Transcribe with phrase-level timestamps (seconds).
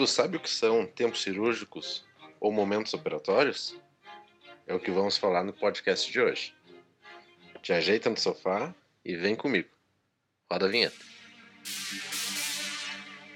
[0.00, 2.06] Tu sabe o que são tempos cirúrgicos
[2.40, 3.78] ou momentos operatórios?
[4.66, 6.54] É o que vamos falar no podcast de hoje.
[7.60, 8.74] Te ajeita no sofá
[9.04, 9.68] e vem comigo.
[10.50, 10.96] Roda a vinheta.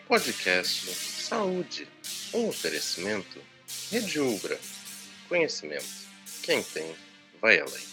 [0.08, 1.86] Podcast Saúde.
[2.32, 3.38] Um oferecimento.
[3.90, 4.58] Rede Ubra.
[5.28, 6.08] Conhecimento.
[6.42, 6.96] Quem tem,
[7.42, 7.84] vai além.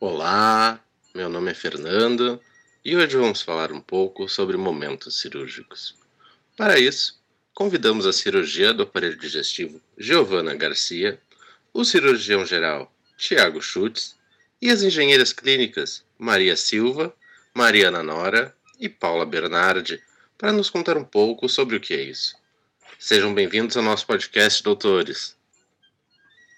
[0.00, 0.84] Olá,
[1.14, 2.42] meu nome é Fernando
[2.84, 5.94] e hoje vamos falar um pouco sobre momentos cirúrgicos.
[6.56, 7.20] Para isso,
[7.54, 11.20] convidamos a cirurgia do aparelho digestivo Giovana Garcia,
[11.72, 14.16] o cirurgião geral Tiago Schutz
[14.60, 17.14] e as engenheiras clínicas Maria Silva,
[17.54, 20.00] Mariana Nora e Paula Bernardi
[20.36, 22.36] para nos contar um pouco sobre o que é isso.
[22.98, 25.36] Sejam bem-vindos ao nosso podcast, doutores.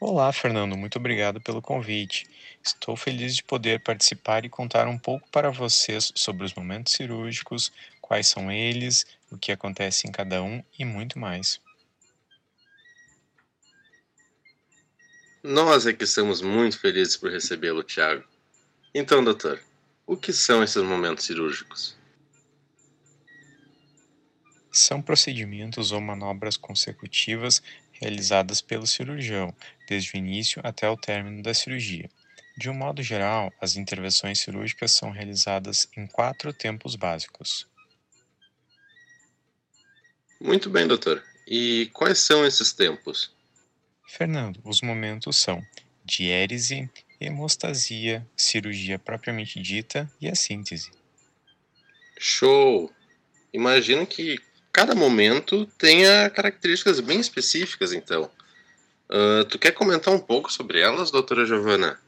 [0.00, 2.26] Olá, Fernando, muito obrigado pelo convite.
[2.62, 7.72] Estou feliz de poder participar e contar um pouco para vocês sobre os momentos cirúrgicos,
[8.00, 11.60] quais são eles, o que acontece em cada um e muito mais.
[15.42, 18.24] Nós é que estamos muito felizes por recebê-lo, Tiago.
[18.94, 19.58] Então, doutor,
[20.06, 21.96] o que são esses momentos cirúrgicos?
[24.70, 27.62] São procedimentos ou manobras consecutivas
[27.92, 29.54] realizadas pelo cirurgião,
[29.88, 32.10] desde o início até o término da cirurgia.
[32.60, 37.66] De um modo geral, as intervenções cirúrgicas são realizadas em quatro tempos básicos.
[40.38, 41.24] Muito bem, doutor.
[41.48, 43.34] E quais são esses tempos?
[44.06, 45.64] Fernando, os momentos são
[46.04, 50.90] diérese, hemostasia, cirurgia propriamente dita e a síntese.
[52.18, 52.92] Show!
[53.54, 54.38] Imagino que
[54.70, 58.30] cada momento tenha características bem específicas, então.
[59.08, 61.98] Uh, tu quer comentar um pouco sobre elas, doutora Giovana?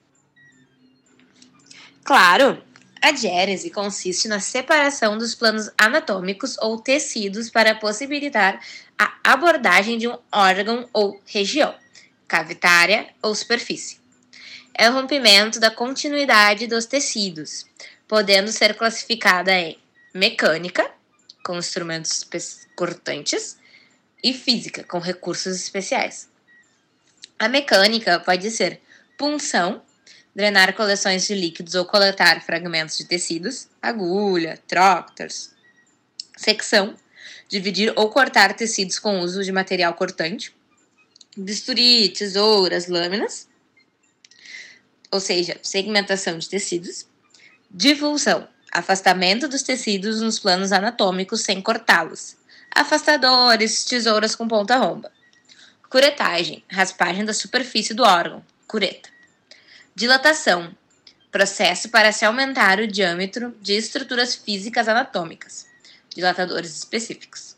[2.04, 2.62] Claro!
[3.00, 8.60] A diérese consiste na separação dos planos anatômicos ou tecidos para possibilitar
[8.96, 11.74] a abordagem de um órgão ou região,
[12.28, 14.00] cavitária ou superfície.
[14.74, 17.66] É o rompimento da continuidade dos tecidos,
[18.06, 19.76] podendo ser classificada em
[20.14, 20.88] mecânica,
[21.44, 22.24] com instrumentos
[22.76, 23.58] cortantes,
[24.22, 26.28] e física, com recursos especiais.
[27.38, 28.80] A mecânica pode ser
[29.18, 29.82] punção,
[30.34, 35.50] drenar coleções de líquidos ou coletar fragmentos de tecidos, agulha, troctors.
[36.36, 36.94] Secção,
[37.48, 40.54] dividir ou cortar tecidos com uso de material cortante,
[41.36, 43.48] bisturi, tesouras, lâminas,
[45.10, 47.06] ou seja, segmentação de tecidos.
[47.70, 52.36] Divulsão, afastamento dos tecidos nos planos anatômicos sem cortá-los,
[52.74, 55.12] afastadores, tesouras com ponta romba.
[55.90, 59.10] Curetagem, raspagem da superfície do órgão, cureta.
[59.94, 60.74] Dilatação,
[61.30, 65.66] processo para se aumentar o diâmetro de estruturas físicas anatômicas,
[66.08, 67.56] dilatadores específicos.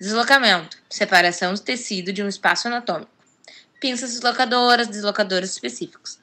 [0.00, 3.10] Deslocamento, separação do tecido de um espaço anatômico.
[3.80, 6.20] Pinças deslocadoras, deslocadores específicos.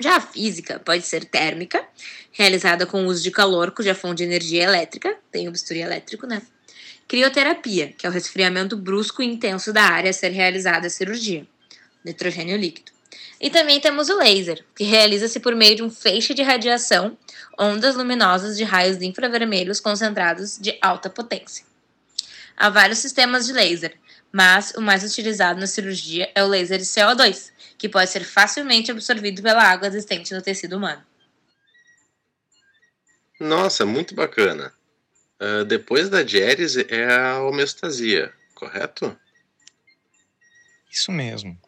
[0.00, 1.84] Já a física pode ser térmica,
[2.30, 5.80] realizada com o uso de calor, cuja fonte de energia é elétrica, tem o bisturi
[5.80, 6.42] elétrico, né?
[7.08, 11.44] Crioterapia, que é o resfriamento brusco e intenso da área a ser realizada a cirurgia.
[12.04, 12.92] Nitrogênio líquido.
[13.40, 17.18] E também temos o laser, que realiza-se por meio de um feixe de radiação,
[17.58, 21.64] ondas luminosas de raios infravermelhos concentrados de alta potência.
[22.56, 23.98] Há vários sistemas de laser,
[24.30, 28.90] mas o mais utilizado na cirurgia é o laser de CO2, que pode ser facilmente
[28.90, 31.02] absorvido pela água existente no tecido humano.
[33.40, 34.72] Nossa, muito bacana.
[35.40, 39.18] Uh, depois da diérese é a homeostasia, correto?
[40.88, 41.58] Isso mesmo.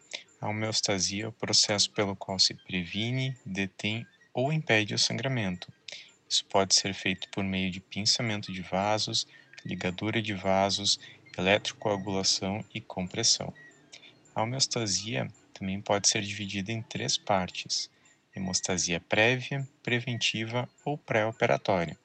[0.45, 5.73] A homeostasia é o processo pelo qual se previne, detém ou impede o sangramento.
[6.29, 9.25] Isso pode ser feito por meio de pinçamento de vasos,
[9.65, 10.99] ligadura de vasos,
[11.35, 13.51] eletrocoagulação e compressão.
[14.35, 17.89] A homeostasia também pode ser dividida em três partes:
[18.35, 21.97] hemostasia prévia, preventiva ou pré-operatória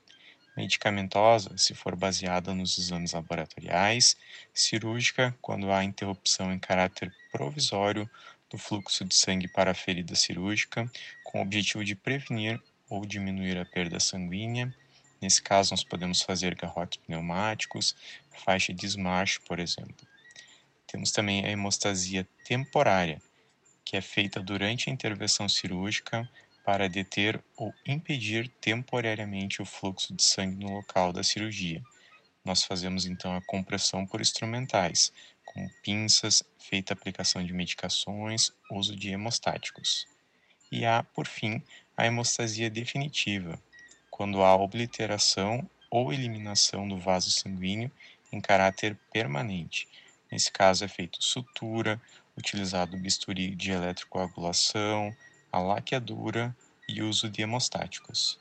[0.56, 4.16] medicamentosa, se for baseada nos exames laboratoriais,
[4.52, 8.08] cirúrgica, quando há interrupção em caráter provisório
[8.50, 10.90] do fluxo de sangue para a ferida cirúrgica,
[11.24, 14.74] com o objetivo de prevenir ou diminuir a perda sanguínea.
[15.22, 17.94] Nesse caso, nós podemos fazer garrotes pneumáticos,
[18.44, 20.06] faixa de desmarche, por exemplo.
[20.86, 23.22] Temos também a hemostasia temporária,
[23.84, 26.28] que é feita durante a intervenção cirúrgica
[26.64, 31.82] para deter ou impedir temporariamente o fluxo de sangue no local da cirurgia.
[32.44, 35.12] Nós fazemos então a compressão por instrumentais,
[35.44, 40.06] como pinças, feita aplicação de medicações, uso de hemostáticos.
[40.72, 41.62] E há, por fim,
[41.96, 43.60] a hemostasia definitiva,
[44.10, 47.90] quando há obliteração ou eliminação do vaso sanguíneo
[48.32, 49.88] em caráter permanente.
[50.30, 52.00] Nesse caso é feito sutura,
[52.38, 55.14] utilizado bisturi de eletrocoagulação,
[55.52, 56.56] a laqueadura
[56.88, 58.39] e uso de hemostáticos.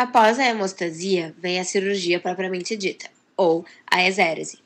[0.00, 3.06] Após a hemostasia, vem a cirurgia propriamente dita,
[3.36, 4.58] ou a exérese.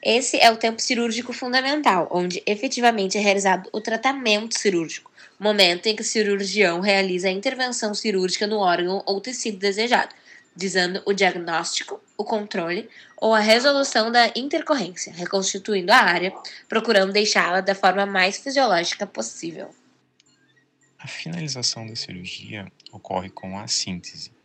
[0.00, 5.96] Esse é o tempo cirúrgico fundamental, onde efetivamente é realizado o tratamento cirúrgico, momento em
[5.96, 10.14] que o cirurgião realiza a intervenção cirúrgica no órgão ou tecido desejado,
[10.54, 16.32] visando o diagnóstico, o controle ou a resolução da intercorrência, reconstituindo a área,
[16.68, 19.74] procurando deixá-la da forma mais fisiológica possível.
[21.00, 24.37] A finalização da cirurgia ocorre com a síntese.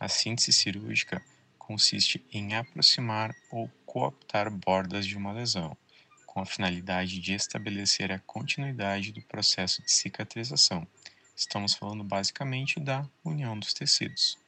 [0.00, 1.22] A síntese cirúrgica
[1.58, 5.76] consiste em aproximar ou cooptar bordas de uma lesão,
[6.24, 10.88] com a finalidade de estabelecer a continuidade do processo de cicatrização.
[11.36, 14.38] Estamos falando basicamente da união dos tecidos.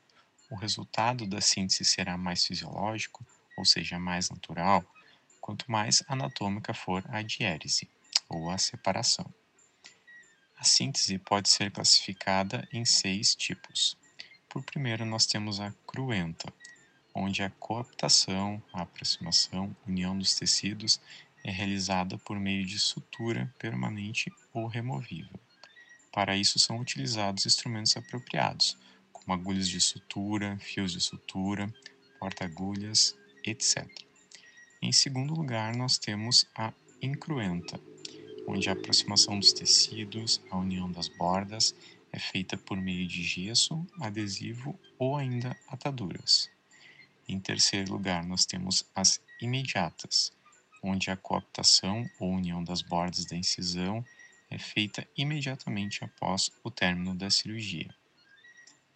[0.50, 3.22] O resultado da síntese será mais fisiológico,
[3.54, 4.82] ou seja, mais natural,
[5.38, 7.90] quanto mais anatômica for a diérese,
[8.26, 9.26] ou a separação.
[10.56, 14.00] A síntese pode ser classificada em seis tipos.
[14.52, 16.52] Por primeiro, nós temos a cruenta,
[17.14, 21.00] onde a coaptação, a aproximação, união dos tecidos
[21.42, 25.40] é realizada por meio de sutura permanente ou removível.
[26.12, 28.76] Para isso são utilizados instrumentos apropriados,
[29.10, 31.72] como agulhas de sutura, fios de sutura,
[32.20, 33.88] porta-agulhas, etc.
[34.82, 37.80] Em segundo lugar, nós temos a incruenta,
[38.46, 41.74] onde a aproximação dos tecidos, a união das bordas,
[42.12, 46.50] é feita por meio de gesso, adesivo ou ainda ataduras.
[47.26, 50.32] Em terceiro lugar, nós temos as imediatas,
[50.82, 54.04] onde a coaptação ou união das bordas da incisão
[54.50, 57.94] é feita imediatamente após o término da cirurgia.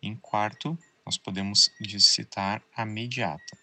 [0.03, 1.71] Em quarto, nós podemos
[2.01, 3.57] citar a mediata,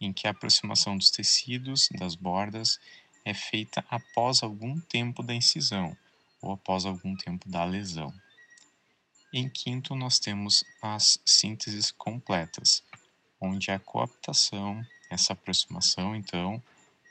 [0.00, 2.80] em que a aproximação dos tecidos, das bordas,
[3.24, 5.96] é feita após algum tempo da incisão
[6.40, 8.14] ou após algum tempo da lesão.
[9.32, 12.82] Em quinto, nós temos as sínteses completas,
[13.40, 14.80] onde a coaptação,
[15.10, 16.62] essa aproximação, então,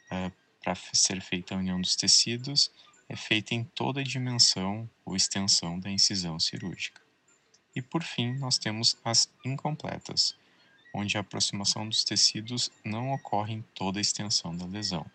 [0.10, 0.32] é,
[0.64, 2.72] para ser feita a união dos tecidos,
[3.08, 7.02] é feita em toda a dimensão ou extensão da incisão cirúrgica.
[7.76, 10.36] E por fim, nós temos as incompletas,
[10.94, 15.06] onde a aproximação dos tecidos não ocorre em toda a extensão da lesão.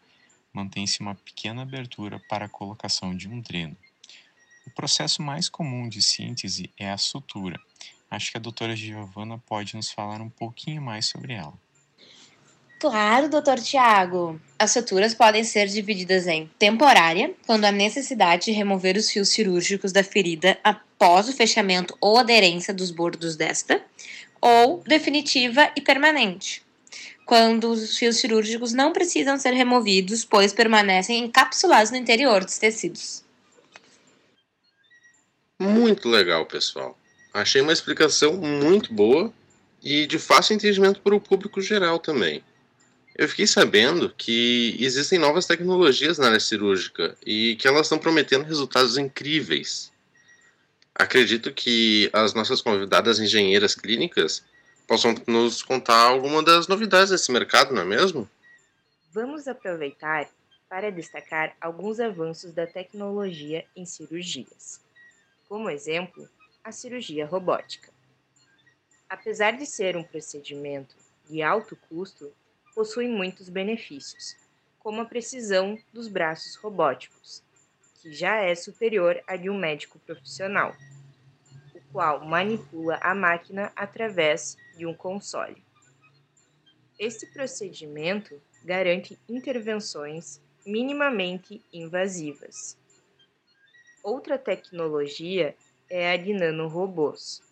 [0.52, 3.76] Mantém-se uma pequena abertura para a colocação de um dreno.
[4.70, 7.58] O processo mais comum de síntese é a sutura,
[8.10, 11.52] Acho que a doutora Giovana pode nos falar um pouquinho mais sobre ela.
[12.80, 14.40] Claro, doutor Tiago.
[14.58, 19.92] As suturas podem ser divididas em temporária, quando há necessidade de remover os fios cirúrgicos
[19.92, 23.80] da ferida após o fechamento ou aderência dos bordos desta,
[24.40, 26.64] ou definitiva e permanente,
[27.26, 33.29] quando os fios cirúrgicos não precisam ser removidos, pois permanecem encapsulados no interior dos tecidos.
[35.60, 36.98] Muito legal, pessoal.
[37.34, 39.30] Achei uma explicação muito boa
[39.82, 42.42] e de fácil entendimento para o público geral também.
[43.14, 48.46] Eu fiquei sabendo que existem novas tecnologias na área cirúrgica e que elas estão prometendo
[48.46, 49.92] resultados incríveis.
[50.94, 54.42] Acredito que as nossas convidadas engenheiras clínicas
[54.88, 58.26] possam nos contar alguma das novidades desse mercado, não é mesmo?
[59.12, 60.26] Vamos aproveitar
[60.70, 64.80] para destacar alguns avanços da tecnologia em cirurgias.
[65.50, 66.30] Como exemplo,
[66.62, 67.92] a cirurgia robótica.
[69.08, 70.94] Apesar de ser um procedimento
[71.28, 72.32] de alto custo,
[72.72, 74.36] possui muitos benefícios,
[74.78, 77.42] como a precisão dos braços robóticos,
[78.00, 80.72] que já é superior à de um médico profissional,
[81.74, 85.60] o qual manipula a máquina através de um console.
[86.96, 92.78] Este procedimento garante intervenções minimamente invasivas.
[94.02, 95.54] Outra tecnologia
[95.88, 97.42] é a de nanorobôs,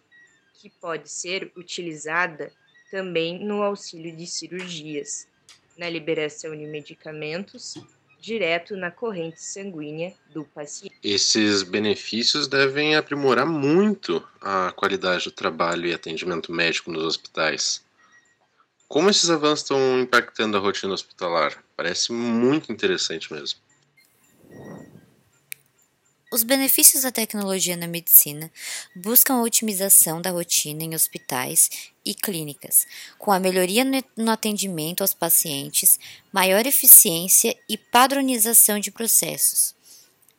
[0.54, 2.52] que pode ser utilizada
[2.90, 5.28] também no auxílio de cirurgias,
[5.76, 7.74] na liberação de medicamentos
[8.20, 10.94] direto na corrente sanguínea do paciente.
[11.02, 17.84] Esses benefícios devem aprimorar muito a qualidade do trabalho e atendimento médico nos hospitais.
[18.88, 21.62] Como esses avanços estão impactando a rotina hospitalar?
[21.76, 23.60] Parece muito interessante mesmo.
[26.30, 28.52] Os benefícios da tecnologia na medicina
[28.94, 31.70] buscam a otimização da rotina em hospitais
[32.04, 32.86] e clínicas,
[33.18, 33.82] com a melhoria
[34.14, 35.98] no atendimento aos pacientes,
[36.30, 39.74] maior eficiência e padronização de processos.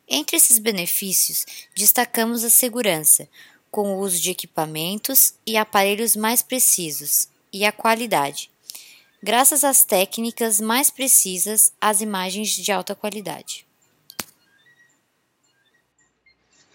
[0.07, 1.43] Entre esses benefícios,
[1.75, 3.27] destacamos a segurança,
[3.71, 8.51] com o uso de equipamentos e aparelhos mais precisos e a qualidade,
[9.23, 13.68] graças às técnicas mais precisas às imagens de alta qualidade.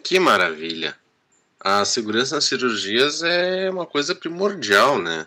[0.05, 0.95] Que maravilha!
[1.59, 5.27] A segurança nas cirurgias é uma coisa primordial, né?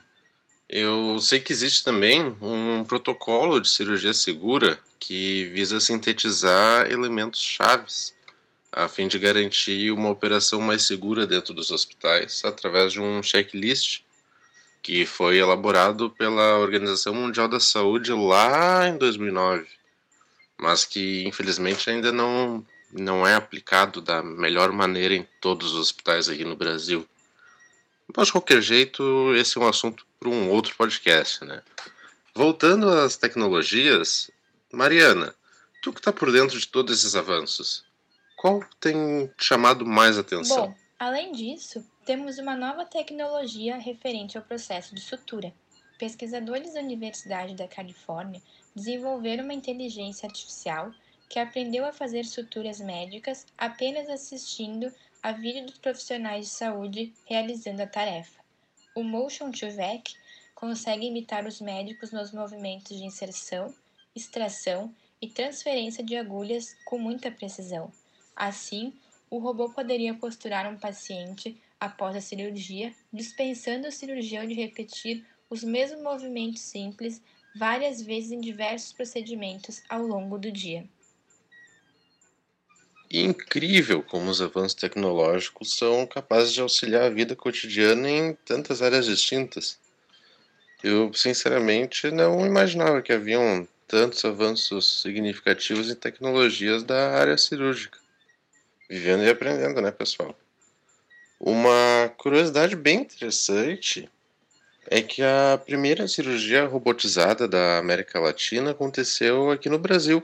[0.70, 8.14] Eu sei que existe também um protocolo de cirurgia segura que visa sintetizar elementos chaves
[8.72, 14.02] a fim de garantir uma operação mais segura dentro dos hospitais através de um checklist
[14.84, 19.66] que foi elaborado pela Organização Mundial da Saúde lá em 2009,
[20.56, 26.30] mas que infelizmente ainda não não é aplicado da melhor maneira em todos os hospitais
[26.30, 27.08] aqui no Brasil.
[28.16, 31.62] Mas de qualquer jeito, esse é um assunto para um outro podcast, né?
[32.34, 34.32] Voltando às tecnologias,
[34.72, 35.36] Mariana,
[35.82, 37.84] tu que está por dentro de todos esses avanços,
[38.36, 40.68] qual tem chamado mais atenção?
[40.68, 45.54] Bom, além disso, temos uma nova tecnologia referente ao processo de sutura.
[45.98, 48.42] Pesquisadores da Universidade da Califórnia
[48.76, 50.92] desenvolveram uma inteligência artificial
[51.30, 57.82] que aprendeu a fazer suturas médicas apenas assistindo a vídeo dos profissionais de saúde realizando
[57.82, 58.40] a tarefa.
[58.96, 60.16] O Motion to VEC
[60.56, 63.74] consegue imitar os médicos nos movimentos de inserção,
[64.16, 67.92] extração e transferência de agulhas com muita precisão.
[68.36, 68.94] Assim,
[69.30, 75.64] o robô poderia posturar um paciente após a cirurgia, dispensando o cirurgião de repetir os
[75.64, 77.22] mesmos movimentos simples
[77.56, 80.88] várias vezes em diversos procedimentos ao longo do dia.
[83.12, 89.06] Incrível como os avanços tecnológicos são capazes de auxiliar a vida cotidiana em tantas áreas
[89.06, 89.80] distintas.
[90.84, 97.98] Eu, sinceramente, não imaginava que haviam tantos avanços significativos em tecnologias da área cirúrgica.
[98.90, 100.38] Vivendo e aprendendo, né, pessoal?
[101.40, 104.10] Uma curiosidade bem interessante
[104.90, 110.24] é que a primeira cirurgia robotizada da América Latina aconteceu aqui no Brasil,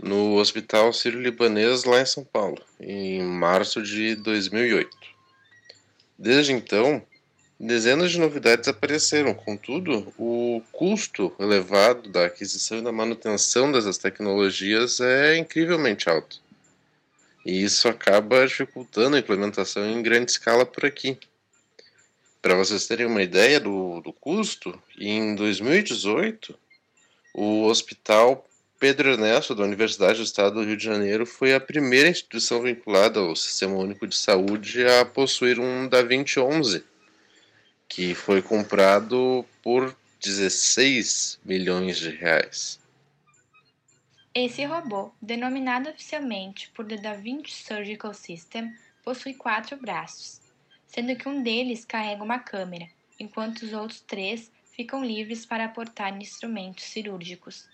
[0.00, 4.90] no Hospital Sírio-Libanês, lá em São Paulo, em março de 2008.
[6.18, 7.02] Desde então,
[7.58, 15.00] dezenas de novidades apareceram, contudo, o custo elevado da aquisição e da manutenção dessas tecnologias
[15.00, 16.40] é incrivelmente alto.
[17.44, 21.18] E isso acaba dificultando a implementação em grande escala por aqui.
[22.42, 26.58] Para vocês terem uma ideia do, do custo, em 2018,
[27.34, 28.46] o Hospital
[28.78, 33.18] Pedro Ernesto, da Universidade do Estado do Rio de Janeiro, foi a primeira instituição vinculada
[33.20, 36.84] ao Sistema Único de Saúde a possuir um Da Vinci 11,
[37.88, 42.78] que foi comprado por 16 milhões de reais.
[44.34, 50.42] Esse robô, denominado oficialmente por The Da Vinci Surgical System, possui quatro braços,
[50.86, 52.86] sendo que um deles carrega uma câmera,
[53.18, 57.66] enquanto os outros três ficam livres para aportar instrumentos cirúrgicos.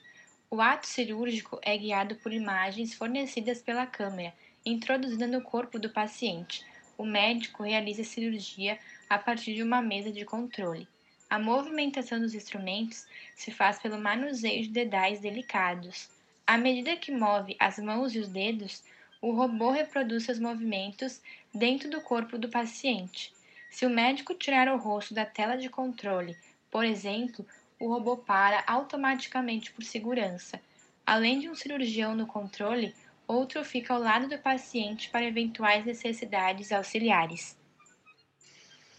[0.54, 4.34] O ato cirúrgico é guiado por imagens fornecidas pela câmera,
[4.66, 6.62] introduzida no corpo do paciente.
[6.98, 8.78] O médico realiza a cirurgia
[9.08, 10.86] a partir de uma mesa de controle.
[11.30, 16.10] A movimentação dos instrumentos se faz pelo manuseio de dedais delicados.
[16.46, 18.84] À medida que move as mãos e os dedos,
[19.22, 21.22] o robô reproduz seus movimentos
[21.54, 23.32] dentro do corpo do paciente.
[23.70, 26.36] Se o médico tirar o rosto da tela de controle,
[26.70, 27.46] por exemplo,
[27.82, 30.60] o robô para automaticamente por segurança.
[31.04, 32.94] Além de um cirurgião no controle,
[33.26, 37.56] outro fica ao lado do paciente para eventuais necessidades auxiliares.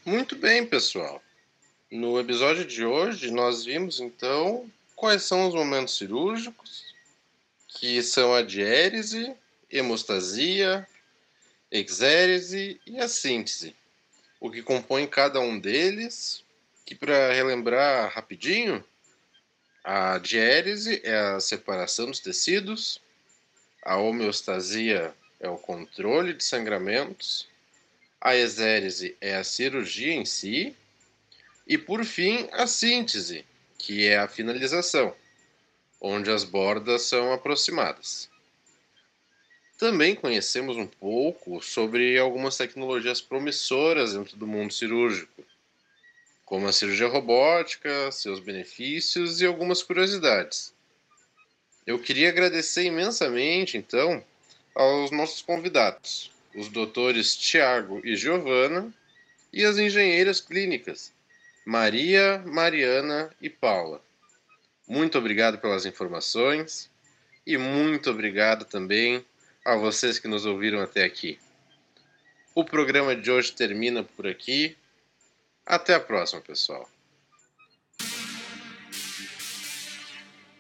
[0.05, 1.23] Muito bem, pessoal.
[1.89, 6.83] No episódio de hoje, nós vimos então quais são os momentos cirúrgicos,
[7.69, 9.33] que são a diérese,
[9.71, 10.85] hemostasia,
[11.71, 13.73] exérese e a síntese.
[14.41, 16.43] O que compõe cada um deles,
[16.85, 18.83] que para relembrar rapidinho,
[19.83, 23.01] a diérese é a separação dos tecidos,
[23.83, 27.47] a homeostasia é o controle de sangramentos,
[28.19, 30.75] a exérese é a cirurgia em si,
[31.67, 33.45] e por fim a síntese,
[33.77, 35.13] que é a finalização
[36.03, 38.29] onde as bordas são aproximadas.
[39.77, 45.43] Também conhecemos um pouco sobre algumas tecnologias promissoras dentro do mundo cirúrgico,
[46.45, 50.73] como a cirurgia robótica, seus benefícios e algumas curiosidades.
[51.85, 54.23] Eu queria agradecer imensamente, então,
[54.73, 58.93] aos nossos convidados, os doutores Tiago e Giovana,
[59.53, 61.13] e as engenheiras clínicas,
[61.65, 64.01] Maria, Mariana e Paula.
[64.87, 66.89] Muito obrigado pelas informações
[67.45, 69.23] e muito obrigado também
[69.63, 71.39] a vocês que nos ouviram até aqui.
[72.55, 74.75] O programa de hoje termina por aqui.
[75.65, 76.89] Até a próxima, pessoal.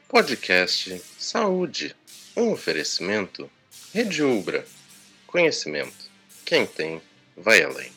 [0.07, 1.95] Podcast Saúde.
[2.35, 3.49] Um oferecimento
[3.93, 4.65] Rede Ubra.
[5.27, 6.11] Conhecimento.
[6.45, 7.01] Quem tem,
[7.35, 7.91] vai além.